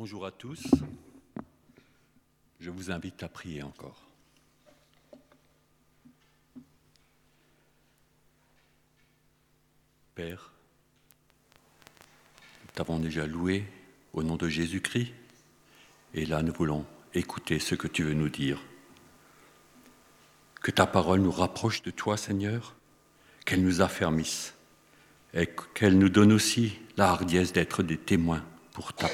[0.00, 0.62] Bonjour à tous.
[2.58, 4.00] Je vous invite à prier encore.
[10.14, 10.52] Père,
[12.62, 13.66] nous t'avons déjà loué
[14.14, 15.12] au nom de Jésus-Christ
[16.14, 18.58] et là nous voulons écouter ce que tu veux nous dire.
[20.62, 22.74] Que ta parole nous rapproche de toi, Seigneur,
[23.44, 24.54] qu'elle nous affermisse
[25.34, 28.42] et qu'elle nous donne aussi la hardiesse d'être des témoins
[28.72, 29.10] pour ta,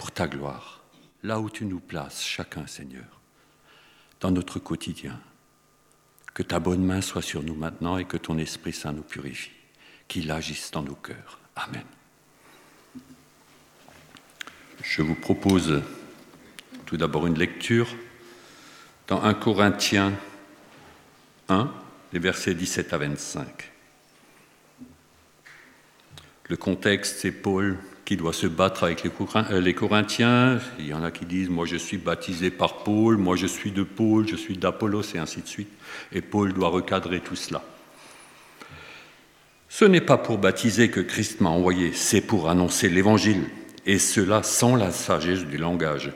[0.00, 0.80] pour ta gloire,
[1.22, 3.20] là où tu nous places, chacun, Seigneur,
[4.20, 5.20] dans notre quotidien.
[6.32, 9.50] Que ta bonne main soit sur nous maintenant et que ton Esprit Saint nous purifie,
[10.08, 11.38] qu'il agisse dans nos cœurs.
[11.54, 11.84] Amen.
[14.82, 15.82] Je vous propose
[16.86, 17.94] tout d'abord une lecture
[19.06, 20.14] dans 1 Corinthiens
[21.50, 21.70] 1,
[22.14, 23.70] les versets 17 à 25.
[26.48, 27.76] Le contexte, c'est Paul
[28.10, 30.58] qui doit se battre avec euh, les Corinthiens.
[30.80, 33.70] Il y en a qui disent, moi je suis baptisé par Paul, moi je suis
[33.70, 35.68] de Paul, je suis d'Apollos, et ainsi de suite.
[36.10, 37.62] Et Paul doit recadrer tout cela.
[39.68, 43.44] Ce n'est pas pour baptiser que Christ m'a envoyé, c'est pour annoncer l'Évangile,
[43.86, 46.10] et cela sans la sagesse du langage,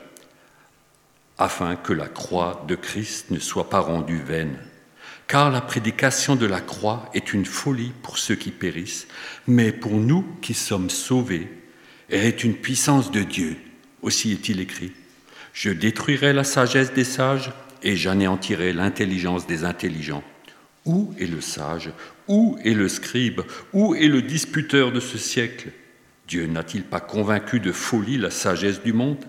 [1.37, 4.57] afin que la croix de Christ ne soit pas rendue vaine
[5.27, 9.07] car la prédication de la croix est une folie pour ceux qui périssent,
[9.47, 11.49] mais pour nous qui sommes sauvés,
[12.09, 13.57] est une puissance de Dieu.
[14.01, 14.91] Aussi est-il écrit,
[15.53, 20.23] je détruirai la sagesse des sages et j'anéantirai l'intelligence des intelligents.
[20.85, 21.89] Où est le sage?
[22.27, 23.41] Où est le scribe?
[23.73, 25.69] Où est le disputeur de ce siècle?
[26.27, 29.23] Dieu n'a-t-il pas convaincu de folie la sagesse du monde?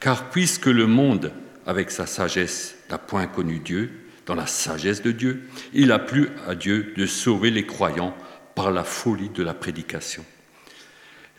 [0.00, 1.32] Car puisque le monde,
[1.66, 3.90] avec sa sagesse, n'a point connu Dieu,
[4.26, 8.16] dans la sagesse de Dieu, il a plu à Dieu de sauver les croyants
[8.54, 10.24] par la folie de la prédication.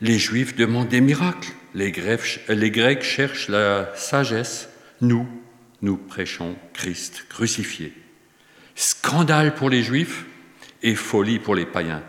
[0.02, 4.68] Les Juifs demandent des miracles, les Grecs, cherchent la sagesse,
[5.00, 5.26] nous,
[5.80, 7.94] nous prêchons Christ crucifié.
[8.74, 10.26] Scandale pour les Juifs
[10.82, 12.02] et folie pour les païens,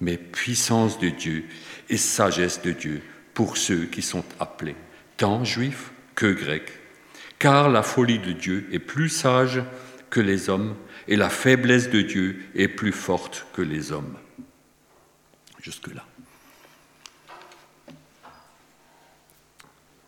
[0.00, 1.44] mais puissance de Dieu
[1.88, 3.02] et sagesse de Dieu
[3.32, 4.76] pour ceux qui sont appelés,
[5.16, 6.72] tant juifs que grecs,
[7.38, 9.62] car la folie de Dieu est plus sage
[10.10, 10.76] que les hommes,
[11.08, 14.16] et la faiblesse de Dieu est plus forte que les hommes.
[15.62, 16.04] Jusque-là.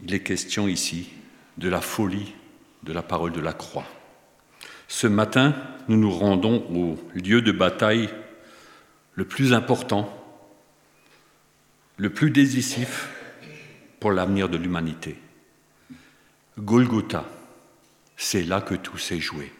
[0.02, 1.10] Il est question ici
[1.58, 2.34] de la folie
[2.82, 3.86] de la parole de la croix.
[4.88, 5.54] Ce matin,
[5.88, 8.08] nous nous rendons au lieu de bataille
[9.14, 10.12] le plus important,
[11.96, 13.08] le plus décisif
[14.00, 15.18] pour l'avenir de l'humanité.
[16.58, 17.24] Golgotha,
[18.16, 19.52] c'est là que tout s'est joué.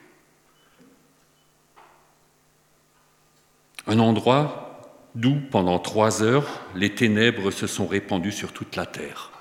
[3.86, 9.31] Un endroit d'où, pendant trois heures, les ténèbres se sont répandues sur toute la terre,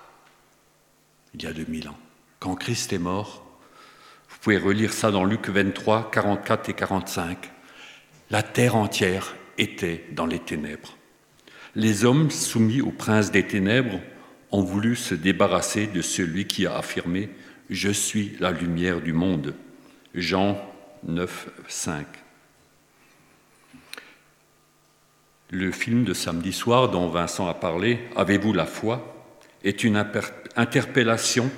[1.34, 1.97] il y a 2000 ans.
[2.40, 3.46] Quand Christ est mort,
[4.30, 7.52] vous pouvez relire ça dans Luc 23, 44 et 45,
[8.30, 10.97] la terre entière était dans les ténèbres.
[11.75, 14.00] Les hommes soumis au prince des ténèbres
[14.52, 17.22] ont voulu se débarrasser de celui qui a affirmé⁇
[17.69, 19.53] Je suis la lumière du monde⁇
[20.19, 20.58] Jean
[21.03, 22.06] 9, 5.
[25.52, 29.12] Le film de samedi soir dont Vincent a parlé, Avez-vous la foi
[29.63, 29.96] est une
[30.56, 31.50] interpellation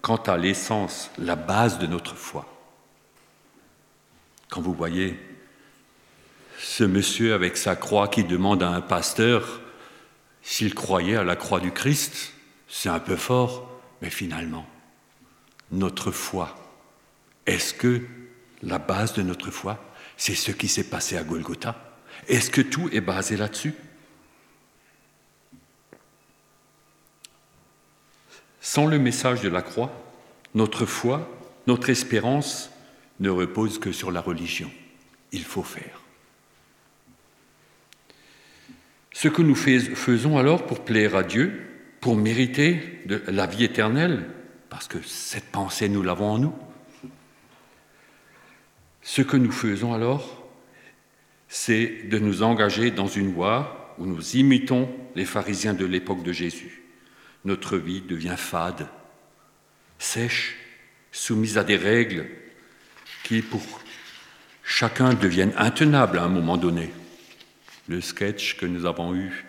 [0.00, 2.46] quant à l'essence, la base de notre foi.
[4.50, 5.18] Quand vous voyez
[6.58, 9.60] ce monsieur avec sa croix qui demande à un pasteur
[10.42, 12.32] s'il croyait à la croix du Christ,
[12.68, 14.66] c'est un peu fort, mais finalement,
[15.70, 16.54] notre foi,
[17.46, 18.02] est-ce que
[18.62, 19.82] la base de notre foi,
[20.16, 21.76] c'est ce qui s'est passé à Golgotha?
[22.28, 23.74] Est-ce que tout est basé là-dessus?
[28.62, 29.90] Sans le message de la croix,
[30.54, 31.28] notre foi,
[31.66, 32.70] notre espérance
[33.18, 34.70] ne repose que sur la religion.
[35.32, 36.00] Il faut faire.
[39.12, 41.60] Ce que nous faisons alors pour plaire à Dieu,
[42.00, 44.30] pour mériter la vie éternelle,
[44.70, 46.54] parce que cette pensée, nous l'avons en nous,
[49.02, 50.48] ce que nous faisons alors,
[51.48, 56.32] c'est de nous engager dans une voie où nous imitons les pharisiens de l'époque de
[56.32, 56.81] Jésus.
[57.44, 58.86] Notre vie devient fade,
[59.98, 60.56] sèche,
[61.10, 62.26] soumise à des règles
[63.24, 63.62] qui, pour
[64.62, 66.92] chacun, deviennent intenables à un moment donné.
[67.88, 69.44] Le sketch que nous avons eu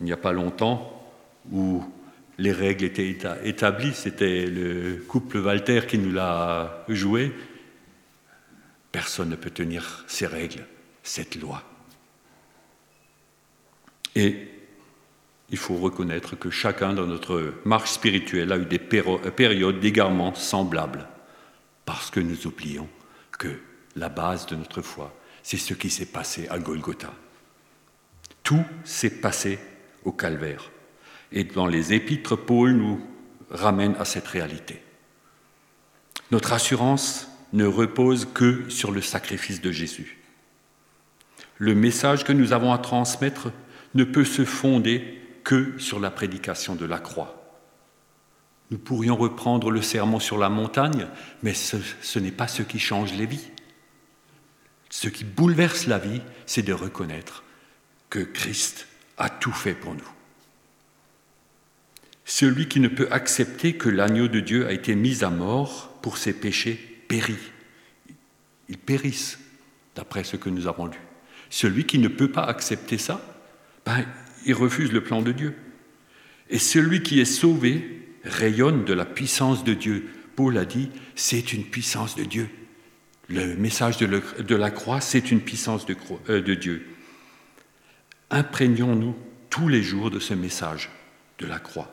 [0.00, 0.92] il n'y a pas longtemps,
[1.50, 1.82] où
[2.38, 7.32] les règles étaient établies, c'était le couple Walter qui nous l'a joué.
[8.92, 10.66] Personne ne peut tenir ces règles
[11.02, 11.62] cette loi.
[14.14, 14.48] Et
[15.50, 21.08] il faut reconnaître que chacun dans notre marche spirituelle a eu des périodes d'égarement semblables,
[21.84, 22.88] parce que nous oublions
[23.38, 23.48] que
[23.94, 27.12] la base de notre foi, c'est ce qui s'est passé à Golgotha.
[28.42, 29.58] Tout s'est passé
[30.04, 30.70] au calvaire.
[31.32, 33.00] Et dans les épîtres, Paul nous
[33.50, 34.82] ramène à cette réalité.
[36.30, 40.18] Notre assurance ne repose que sur le sacrifice de Jésus.
[41.58, 43.52] Le message que nous avons à transmettre
[43.94, 47.40] ne peut se fonder que sur la prédication de la croix.
[48.72, 51.06] Nous pourrions reprendre le sermon sur la montagne,
[51.44, 53.48] mais ce, ce n'est pas ce qui change les vies.
[54.90, 57.44] Ce qui bouleverse la vie, c'est de reconnaître
[58.10, 58.88] que Christ
[59.18, 60.10] a tout fait pour nous.
[62.24, 66.18] Celui qui ne peut accepter que l'agneau de Dieu a été mis à mort pour
[66.18, 67.52] ses péchés périt.
[68.68, 69.38] Ils périssent,
[69.94, 70.98] d'après ce que nous avons lu.
[71.50, 73.20] Celui qui ne peut pas accepter ça,
[73.84, 74.04] ben,
[74.46, 75.54] il refuse le plan de Dieu.
[76.48, 80.08] Et celui qui est sauvé rayonne de la puissance de Dieu.
[80.36, 82.48] Paul a dit, c'est une puissance de Dieu.
[83.28, 85.96] Le message de, la croix, c'est une puissance de,
[86.30, 86.86] euh, de Dieu.
[88.30, 89.16] Imprégnons-nous
[89.50, 90.90] tous les jours de ce message
[91.38, 91.92] de la croix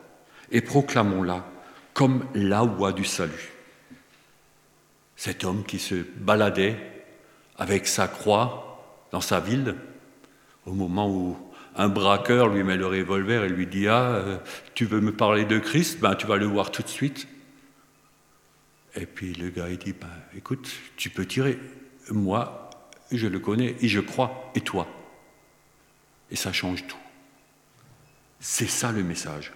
[0.52, 1.50] et proclamons-la
[1.94, 3.52] comme la voie du salut.
[5.16, 6.78] Cet homme qui se baladait
[7.58, 9.76] avec sa croix dans sa ville,
[10.66, 11.38] au moment où
[11.76, 14.38] un braqueur lui met le revolver et lui dit Ah, euh,
[14.74, 16.00] tu veux me parler de Christ?
[16.00, 17.28] Ben, tu vas le voir tout de suite.
[18.96, 21.60] Et puis le gars, il dit ben, Écoute, tu peux tirer.
[22.10, 22.70] Moi,
[23.12, 24.52] je le connais et je crois.
[24.56, 24.88] Et toi?
[26.30, 26.98] Et ça change tout.
[28.40, 29.54] C'est ça le message.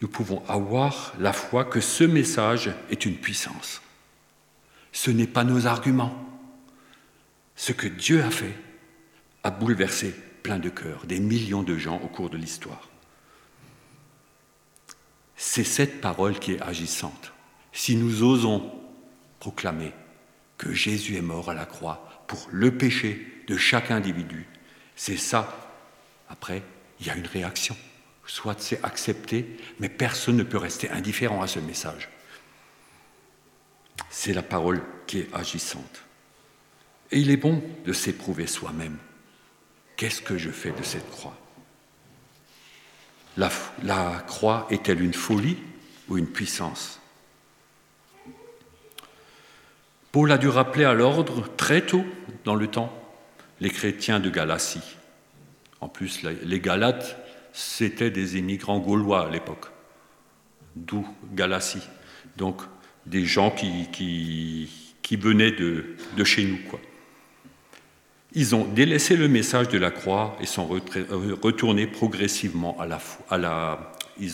[0.00, 3.82] Nous pouvons avoir la foi que ce message est une puissance.
[4.92, 6.24] Ce n'est pas nos arguments.
[7.56, 8.54] Ce que Dieu a fait,
[9.48, 12.90] a bouleversé plein de cœurs, des millions de gens au cours de l'histoire.
[15.36, 17.32] C'est cette parole qui est agissante.
[17.72, 18.70] Si nous osons
[19.40, 19.94] proclamer
[20.58, 24.46] que Jésus est mort à la croix pour le péché de chaque individu,
[24.96, 25.72] c'est ça.
[26.28, 26.62] Après,
[27.00, 27.76] il y a une réaction.
[28.26, 32.10] Soit c'est accepté, mais personne ne peut rester indifférent à ce message.
[34.10, 36.02] C'est la parole qui est agissante.
[37.10, 38.98] Et il est bon de s'éprouver soi-même.
[39.98, 41.36] Qu'est-ce que je fais de cette croix?
[43.36, 45.58] La, croix est-elle une folie
[46.08, 47.00] ou une puissance?
[50.12, 52.04] Paul a dû rappeler à l'ordre très tôt
[52.44, 52.96] dans le temps
[53.60, 54.96] les chrétiens de Galatie.
[55.80, 57.16] En plus, les Galates,
[57.52, 59.66] c'était des immigrants gaulois à l'époque,
[60.76, 61.04] d'où
[61.34, 61.82] Galatie.
[62.36, 62.62] Donc,
[63.04, 64.70] des gens qui
[65.10, 66.58] venaient de, de, chez nous.
[66.70, 66.78] Quoi.
[68.32, 72.76] Ils ont délaissé le message de la croix et sont retournés progressivement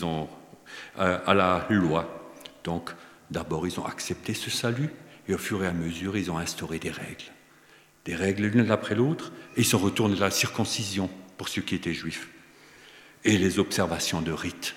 [0.04, 0.28] ont,
[0.96, 2.32] à la loi.
[2.64, 2.90] Donc,
[3.30, 4.90] d'abord, ils ont accepté ce salut
[5.28, 7.24] et au fur et à mesure, ils ont instauré des règles.
[8.04, 11.08] Des règles l'une après l'autre et ils sont retournés à la circoncision
[11.38, 12.28] pour ceux qui étaient juifs
[13.24, 14.74] et les observations de rites.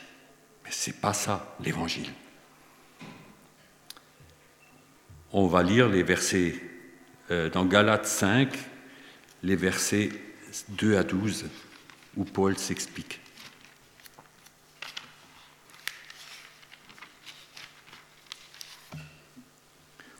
[0.63, 2.09] Mais ce n'est pas ça l'évangile.
[5.33, 6.55] On va lire les versets
[7.31, 8.49] euh, dans Galates 5,
[9.43, 10.09] les versets
[10.69, 11.45] 2 à 12,
[12.15, 13.19] où Paul s'explique.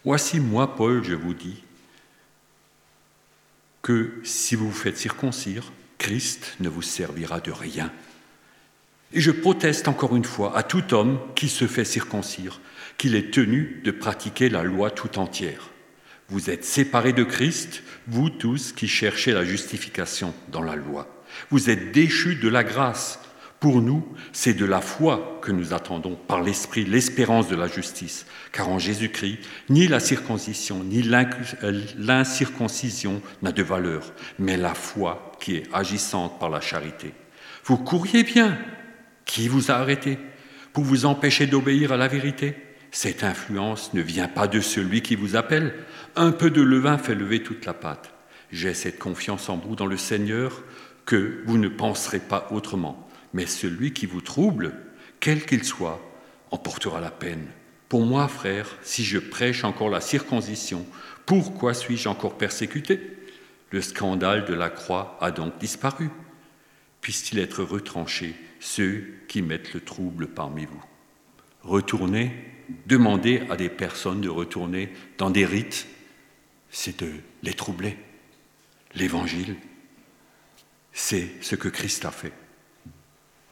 [0.04, 1.64] Voici moi, Paul, je vous dis,
[3.82, 7.92] que si vous vous faites circoncire, Christ ne vous servira de rien.
[9.14, 12.60] Et je proteste encore une fois à tout homme qui se fait circoncire
[12.98, 15.70] qu'il est tenu de pratiquer la loi tout entière.
[16.30, 21.08] Vous êtes séparés de Christ, vous tous qui cherchez la justification dans la loi.
[21.50, 23.20] Vous êtes déchus de la grâce.
[23.60, 28.28] Pour nous, c'est de la foi que nous attendons par l'Esprit l'espérance de la justice.
[28.52, 35.56] Car en Jésus-Christ, ni la circoncision, ni l'incirconcision n'a de valeur, mais la foi qui
[35.56, 37.14] est agissante par la charité.
[37.64, 38.58] Vous courriez bien.
[39.26, 40.20] Qui vous a arrêté
[40.72, 42.56] pour vous empêcher d'obéir à la vérité?
[42.92, 45.74] Cette influence ne vient pas de celui qui vous appelle.
[46.16, 48.12] Un peu de levain fait lever toute la pâte.
[48.52, 50.64] J'ai cette confiance en vous dans le Seigneur
[51.06, 53.08] que vous ne penserez pas autrement.
[53.34, 54.74] Mais celui qui vous trouble,
[55.20, 56.02] quel qu'il soit,
[56.52, 57.48] en portera la peine.
[57.90, 60.86] Pour moi, frère, si je prêche encore la circoncision,
[61.26, 63.18] pourquoi suis-je encore persécuté?
[63.72, 66.10] Le scandale de la croix a donc disparu.
[67.02, 70.84] Puisse-t-il être retranché, ceux qui mettent le trouble parmi vous?
[71.64, 72.34] Retournez
[72.86, 75.88] demander à des personnes de retourner dans des rites,
[76.70, 77.12] c'est de
[77.44, 77.98] les troubler.
[78.96, 79.56] L'évangile,
[80.92, 82.34] c'est ce que Christ a fait.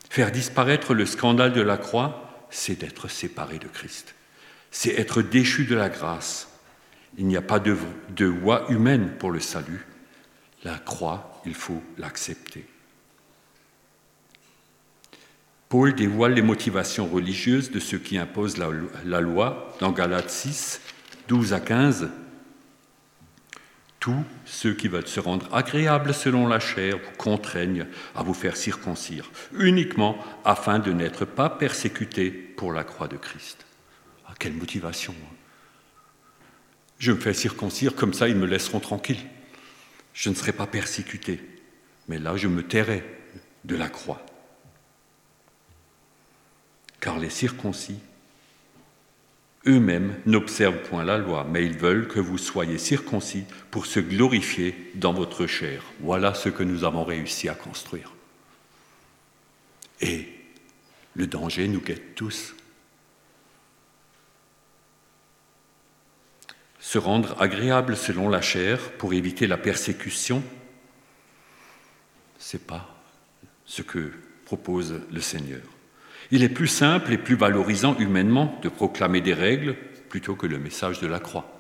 [0.10, 4.16] Faire disparaître le scandale de la croix, c'est d'être séparé de Christ.
[4.72, 6.50] C'est être déchu de la grâce.
[7.18, 7.78] Il n'y a pas de,
[8.10, 9.86] de voie humaine pour le salut.
[10.64, 12.66] La croix, il faut l'accepter.
[15.70, 20.82] Paul dévoile les motivations religieuses de ceux qui imposent la, loi dans Galates 6,
[21.28, 22.10] 12 à 15
[24.06, 28.56] tous ceux qui veulent se rendre agréables selon la chair vous contraignent à vous faire
[28.56, 33.66] circoncire, uniquement afin de n'être pas persécutés pour la croix de Christ.
[34.28, 35.36] Ah, quelle motivation hein.
[37.00, 39.26] Je me fais circoncire, comme ça ils me laisseront tranquille.
[40.14, 41.42] Je ne serai pas persécuté.
[42.08, 43.04] Mais là, je me tairai
[43.64, 44.24] de la croix.
[47.06, 48.00] Car les circoncis
[49.68, 54.92] eux-mêmes n'observent point la loi, mais ils veulent que vous soyez circoncis pour se glorifier
[54.96, 55.84] dans votre chair.
[56.00, 58.12] Voilà ce que nous avons réussi à construire.
[60.02, 60.34] Et
[61.14, 62.56] le danger nous guette tous.
[66.80, 70.42] Se rendre agréable selon la chair pour éviter la persécution,
[72.40, 73.00] ce n'est pas
[73.68, 74.12] ce que
[74.46, 75.62] propose le Seigneur.
[76.32, 79.76] Il est plus simple et plus valorisant humainement de proclamer des règles
[80.10, 81.60] plutôt que le message de la croix.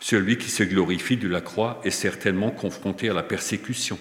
[0.00, 3.98] Celui qui se glorifie de la croix est certainement confronté à la persécution,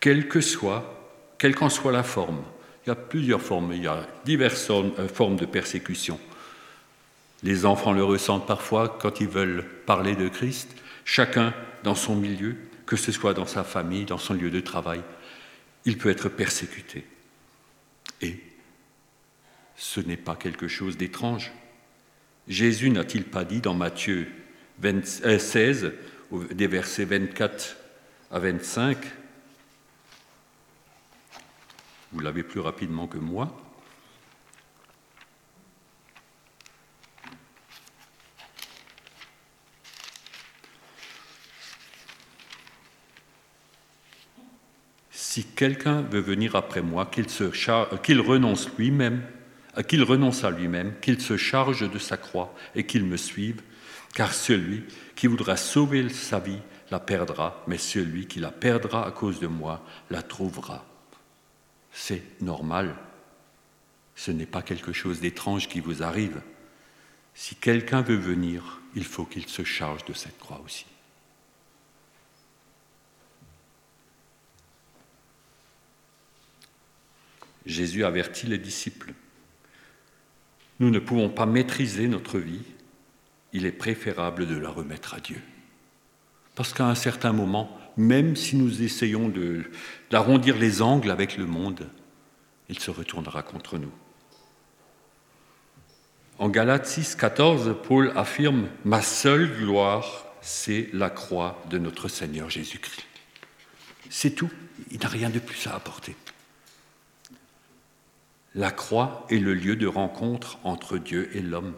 [0.00, 2.42] quelle que soit, quelle qu'en soit la forme.
[2.84, 6.20] Il y a plusieurs formes, il y a diverses euh, formes de persécution.
[7.42, 10.74] Les enfants le ressentent parfois quand ils veulent parler de Christ,
[11.04, 15.00] chacun dans son milieu, que ce soit dans sa famille, dans son lieu de travail,
[15.86, 17.04] il peut être persécuté.
[18.20, 18.40] Et
[19.76, 21.52] ce n'est pas quelque chose d'étrange.
[22.48, 24.30] Jésus n'a-t-il pas dit dans Matthieu
[24.82, 25.92] 16,
[26.32, 27.76] euh, des versets 24
[28.30, 28.98] à 25,
[32.12, 33.60] vous l'avez plus rapidement que moi,
[45.10, 49.22] Si quelqu'un veut venir après moi, qu'il, renonce lui-même,
[49.78, 53.62] euh, qu'il renonce à lui-même, qu'il se charge de sa croix et qu'il me suive,
[54.14, 54.84] car celui
[55.16, 59.46] qui voudra sauver sa vie la perdra, mais celui qui la perdra à cause de
[59.46, 60.84] moi la trouvera.
[61.92, 62.94] C'est normal.
[64.16, 66.40] Ce n'est pas quelque chose d'étrange qui vous arrive.
[67.34, 70.86] Si quelqu'un veut venir, il faut qu'il se charge de cette croix aussi.
[77.66, 79.12] Jésus avertit les disciples.
[80.80, 82.62] Nous ne pouvons pas maîtriser notre vie,
[83.52, 85.40] il est préférable de la remettre à Dieu.
[86.54, 89.32] Parce qu'à un certain moment, même si nous essayons
[90.10, 91.88] d'arrondir les angles avec le monde,
[92.68, 93.92] il se retournera contre nous.
[96.38, 102.50] En Galates 6, 14, Paul affirme Ma seule gloire, c'est la croix de notre Seigneur
[102.50, 103.06] Jésus-Christ.
[104.10, 104.50] C'est tout,
[104.90, 106.16] il n'a rien de plus à apporter.
[108.54, 111.74] La croix est le lieu de rencontre entre Dieu et l'homme.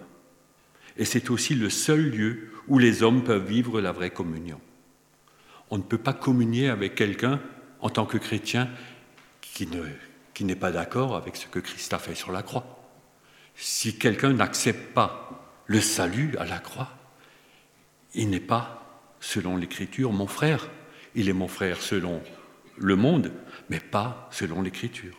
[0.98, 4.60] Et c'est aussi le seul lieu où les hommes peuvent vivre la vraie communion.
[5.70, 7.40] On ne peut pas communier avec quelqu'un
[7.80, 8.68] en tant que chrétien
[9.40, 9.66] qui,
[10.44, 12.82] n'est pas d'accord avec ce que Christ a fait sur la croix.
[13.54, 16.90] Si quelqu'un n'accepte pas le salut à la croix,
[18.14, 20.68] il n'est pas, selon l'Écriture, mon frère.
[21.14, 22.22] Il est mon frère selon
[22.76, 23.32] le monde,
[23.70, 25.16] mais pas selon l'Écriture.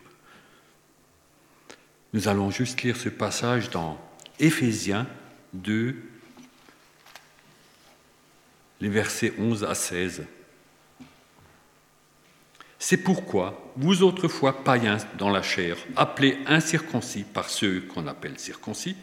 [2.17, 3.95] Nous allons juste lire ce passage dans
[4.39, 5.05] Éphésiens
[5.53, 5.95] 2,
[8.81, 10.25] les versets 11 à 16.
[12.79, 18.95] C'est pourquoi, vous autrefois païens dans la chair, appelés incirconcis par ceux qu'on appelle circoncis,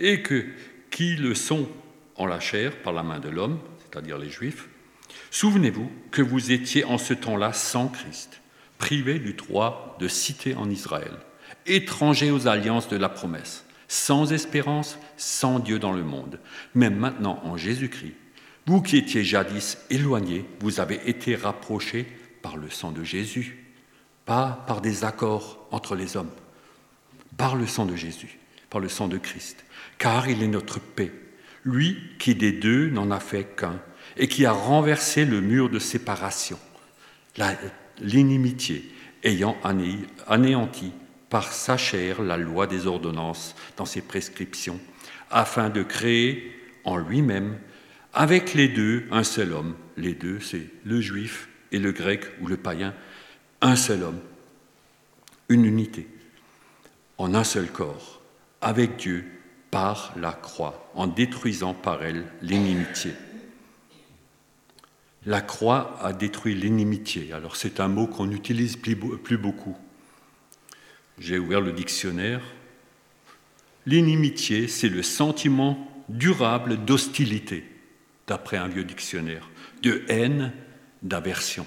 [0.00, 0.44] et que,
[0.90, 1.68] qui le sont
[2.16, 4.66] en la chair par la main de l'homme, c'est-à-dire les Juifs,
[5.30, 8.40] souvenez-vous que vous étiez en ce temps-là sans Christ,
[8.78, 11.12] privés du droit de citer en Israël
[11.66, 16.38] étrangers aux alliances de la promesse, sans espérance, sans Dieu dans le monde.
[16.74, 18.14] Mais maintenant, en Jésus-Christ,
[18.66, 22.06] vous qui étiez jadis éloignés, vous avez été rapprochés
[22.42, 23.64] par le sang de Jésus,
[24.24, 26.30] pas par des accords entre les hommes,
[27.36, 28.38] par le sang de Jésus,
[28.70, 29.64] par le sang de Christ,
[29.98, 31.12] car il est notre paix,
[31.64, 33.80] lui qui des deux n'en a fait qu'un,
[34.16, 36.58] et qui a renversé le mur de séparation,
[38.00, 38.90] l'inimitié,
[39.24, 39.56] ayant
[40.26, 40.92] anéanti
[41.32, 44.78] par sa chair la loi des ordonnances dans ses prescriptions,
[45.30, 47.58] afin de créer en lui-même,
[48.12, 49.74] avec les deux, un seul homme.
[49.96, 52.92] Les deux, c'est le juif et le grec ou le païen,
[53.62, 54.20] un seul homme,
[55.48, 56.06] une unité,
[57.16, 58.20] en un seul corps,
[58.60, 59.24] avec Dieu,
[59.70, 63.14] par la croix, en détruisant par elle l'inimitié.
[65.24, 67.32] La croix a détruit l'inimitié.
[67.32, 69.78] Alors c'est un mot qu'on n'utilise plus beaucoup.
[71.22, 72.40] J'ai ouvert le dictionnaire.
[73.86, 77.64] L'inimitié, c'est le sentiment durable d'hostilité,
[78.26, 79.48] d'après un vieux dictionnaire,
[79.82, 80.52] de haine,
[81.02, 81.64] d'aversion.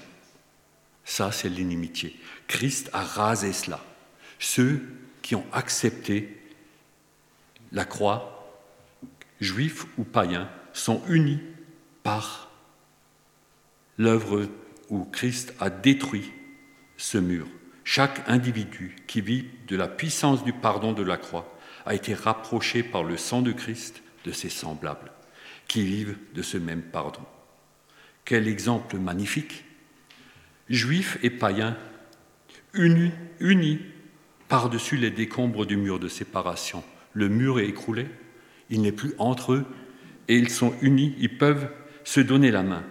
[1.06, 2.20] Ça, c'est l'inimitié.
[2.48, 3.82] Christ a rasé cela.
[4.38, 4.82] Ceux
[5.22, 6.36] qui ont accepté
[7.72, 8.60] la croix,
[9.40, 11.40] juifs ou païens, sont unis
[12.02, 12.50] par
[13.96, 14.50] l'œuvre
[14.90, 16.30] où Christ a détruit
[16.98, 17.46] ce mur.
[17.88, 22.82] Chaque individu qui vit de la puissance du pardon de la croix a été rapproché
[22.82, 25.12] par le sang de Christ de ses semblables,
[25.68, 27.20] qui vivent de ce même pardon.
[28.24, 29.64] Quel exemple magnifique
[30.68, 31.76] Juifs et païens,
[32.74, 33.78] unis, unis
[34.48, 36.82] par-dessus les décombres du mur de séparation.
[37.12, 38.08] Le mur est écroulé,
[38.68, 39.64] il n'est plus entre eux,
[40.26, 41.70] et ils sont unis, ils peuvent
[42.02, 42.82] se donner la main.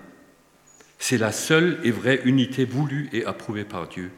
[1.00, 4.10] C'est la seule et vraie unité voulue et approuvée par Dieu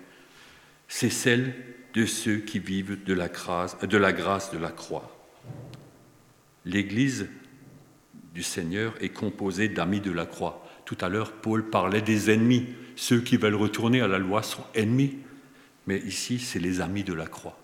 [0.88, 1.54] c'est celle
[1.94, 5.14] de ceux qui vivent de la grâce de la, grâce de la croix.
[6.66, 7.28] L'Église
[8.34, 10.66] du Seigneur est composée d'amis de la croix.
[10.86, 12.68] Tout à l'heure, Paul parlait des ennemis.
[12.96, 15.18] Ceux qui veulent retourner à la loi sont ennemis,
[15.88, 17.58] mais ici, c'est les amis de la croix.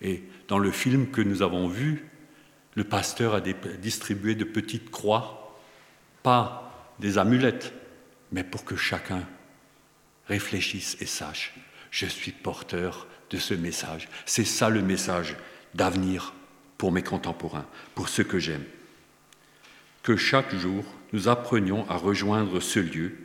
[0.00, 2.10] Et dans le film que nous avons vu,
[2.74, 5.60] le pasteur a distribué de petites croix,
[6.22, 7.72] pas des amulettes,
[8.32, 9.22] mais pour que chacun
[10.26, 11.54] réfléchisse et sache
[11.94, 14.08] je suis porteur de ce message.
[14.26, 15.36] C'est ça le message
[15.74, 16.34] d'avenir
[16.76, 18.64] pour mes contemporains, pour ceux que j'aime.
[20.02, 23.16] Que chaque jour, nous apprenions à rejoindre ce lieu,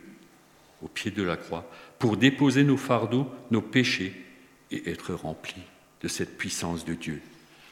[0.82, 4.24] au pied de la croix, pour déposer nos fardeaux, nos péchés
[4.70, 5.64] et être remplis
[6.00, 7.20] de cette puissance de Dieu.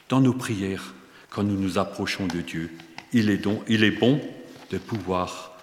[0.09, 0.93] Dans nos prières,
[1.29, 2.71] quand nous nous approchons de Dieu,
[3.13, 3.37] il est,
[3.91, 4.21] bon
[4.69, 5.57] de pouvoir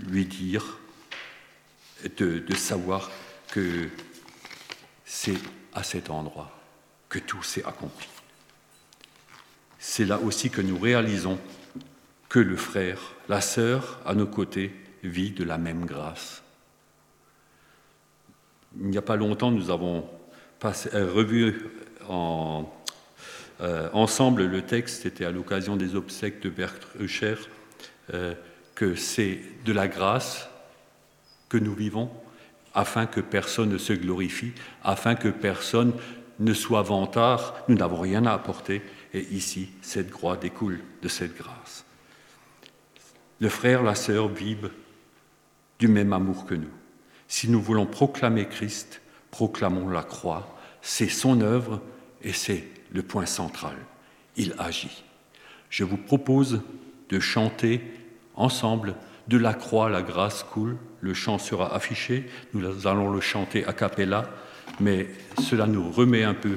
[0.00, 0.78] lui dire,
[2.18, 3.10] de savoir
[3.50, 3.88] que
[5.14, 5.38] c'est
[5.74, 6.50] à cet endroit
[7.10, 8.08] que tout s'est accompli.
[9.78, 11.38] C'est là aussi que nous réalisons
[12.30, 12.98] que le frère,
[13.28, 16.42] la sœur à nos côtés vit de la même grâce.
[18.80, 20.08] Il n'y a pas longtemps, nous avons
[20.64, 21.70] euh, revu
[22.08, 27.36] euh, ensemble le texte, c'était à l'occasion des obsèques de Bertrucher,
[28.14, 28.34] euh,
[28.74, 30.48] que c'est de la grâce
[31.50, 32.10] que nous vivons
[32.74, 35.92] afin que personne ne se glorifie, afin que personne
[36.38, 37.54] ne soit vantard.
[37.68, 38.82] Nous n'avons rien à apporter.
[39.14, 41.84] Et ici, cette croix découle de cette grâce.
[43.40, 44.70] Le frère, la sœur vivent
[45.78, 46.70] du même amour que nous.
[47.28, 50.56] Si nous voulons proclamer Christ, proclamons la croix.
[50.80, 51.80] C'est son œuvre
[52.22, 53.74] et c'est le point central.
[54.36, 55.02] Il agit.
[55.70, 56.60] Je vous propose
[57.08, 57.82] de chanter
[58.34, 58.94] ensemble
[59.28, 60.76] de la croix la grâce coule.
[61.00, 64.24] Le chant sera affiché, nous allons le chanter a cappella,
[64.80, 65.08] mais
[65.40, 66.56] cela nous remet un peu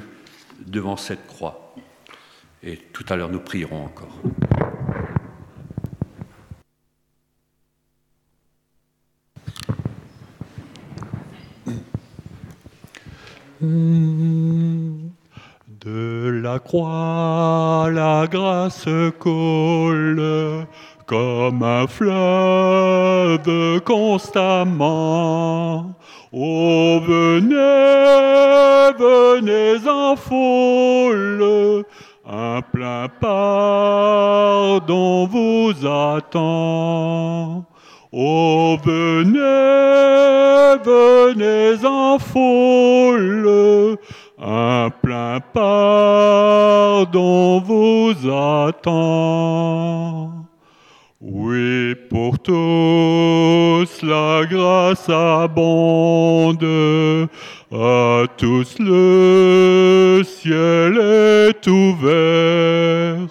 [0.64, 1.74] devant cette croix.
[2.62, 4.18] Et tout à l'heure, nous prierons encore.
[15.68, 20.05] De la croix, la grâce coule
[21.46, 25.94] comme un fleuve constamment.
[26.32, 27.54] Oh, venez,
[28.98, 31.84] venez en foule,
[32.28, 37.64] un plein pardon vous attend.
[38.12, 39.38] Oh, venez,
[40.84, 43.96] venez en foule,
[44.42, 50.35] un plein pardon vous attend.
[51.22, 56.62] Oui, pour tous la grâce abonde,
[57.72, 63.26] à tous le ciel est ouvert.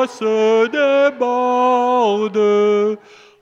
[0.08, 0.24] grâce
[0.72, 2.40] déborde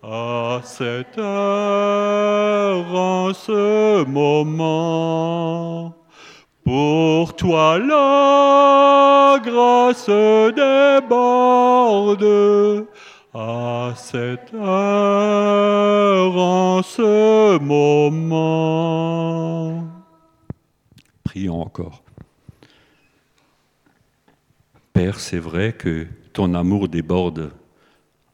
[0.01, 5.93] à cette heure, en ce moment.
[6.63, 10.08] Pour toi la grâce
[10.56, 12.25] déborde
[13.34, 19.04] à cette heure, en ce moment.
[21.23, 22.01] Prions encore.
[24.95, 27.51] Père, c'est vrai que ton amour déborde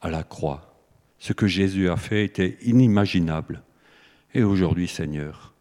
[0.00, 0.80] à la croix.
[1.18, 3.64] Ce que Jésus a fait était inimaginable.
[4.32, 5.54] Et aujourd'hui, Seigneur,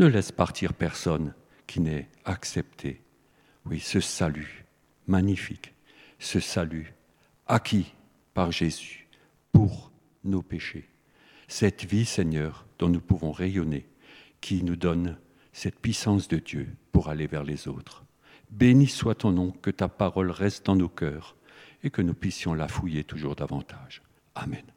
[0.00, 1.32] ne laisse partir personne
[1.68, 3.00] qui n'ait accepté,
[3.66, 4.64] oui, ce salut
[5.06, 5.74] magnifique,
[6.18, 6.92] ce salut
[7.46, 7.94] acquis
[8.34, 9.06] par Jésus
[9.52, 9.92] pour
[10.24, 10.88] nos péchés.
[11.46, 13.86] Cette vie, Seigneur, dont nous pouvons rayonner,
[14.40, 15.18] qui nous donne
[15.52, 18.01] cette puissance de Dieu pour aller vers les autres.
[18.52, 21.36] Béni soit ton nom, que ta parole reste dans nos cœurs
[21.82, 24.02] et que nous puissions la fouiller toujours davantage.
[24.34, 24.71] Amen.